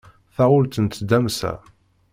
[0.35, 1.53] Taɣult n tdamsa.